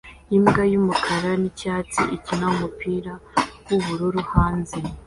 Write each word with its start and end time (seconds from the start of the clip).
Imbwa 0.37 0.63
yumukara 0.71 1.31
nicyatsi 1.41 2.01
ikina 2.15 2.47
numupira 2.51 3.13
wubururu 3.67 4.21
hanze 4.31 4.77